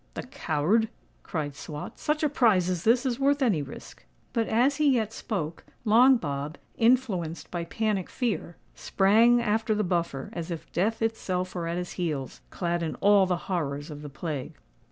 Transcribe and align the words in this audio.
"The 0.15 0.23
coward!" 0.25 0.89
cried 1.21 1.55
Swot: 1.55 1.99
"such 1.99 2.23
a 2.23 2.29
prize 2.29 2.71
as 2.71 2.85
this 2.85 3.05
is 3.05 3.19
worth 3.19 3.43
any 3.43 3.61
risk." 3.61 4.03
But 4.33 4.47
as 4.47 4.77
he 4.77 4.95
yet 4.95 5.13
spoke, 5.13 5.63
Long 5.85 6.17
Bob, 6.17 6.57
influenced 6.75 7.51
by 7.51 7.65
panic 7.65 8.09
fear, 8.09 8.57
sprang 8.73 9.39
after 9.43 9.75
the 9.75 9.83
Buffer, 9.83 10.31
as 10.33 10.49
if 10.49 10.71
Death 10.71 11.03
itself 11.03 11.53
were 11.53 11.67
at 11.67 11.77
his 11.77 11.91
heels, 11.91 12.41
clad 12.49 12.81
in 12.81 12.95
all 12.95 13.27
the 13.27 13.37
horrors 13.45 13.91
of 13.91 14.01
the 14.01 14.09
plague. 14.09 14.57